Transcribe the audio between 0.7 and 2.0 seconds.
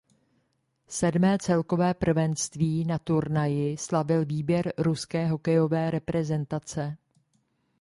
Sedmé celkové